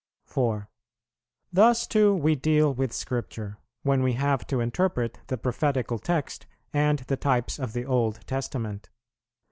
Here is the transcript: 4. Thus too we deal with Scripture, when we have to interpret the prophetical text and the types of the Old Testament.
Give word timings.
4. 0.25 0.67
Thus 1.53 1.85
too 1.85 2.15
we 2.15 2.33
deal 2.33 2.73
with 2.73 2.91
Scripture, 2.91 3.59
when 3.83 4.01
we 4.01 4.13
have 4.13 4.47
to 4.47 4.59
interpret 4.59 5.19
the 5.27 5.37
prophetical 5.37 5.99
text 5.99 6.47
and 6.73 6.97
the 7.01 7.17
types 7.17 7.59
of 7.59 7.73
the 7.73 7.85
Old 7.85 8.21
Testament. 8.25 8.89